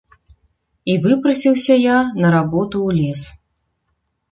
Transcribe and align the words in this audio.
І 0.93 0.95
выпрасіўся 1.03 1.77
я 1.83 1.97
на 2.25 2.33
работу 2.39 2.77
ў 2.87 2.89
лес. 3.03 3.21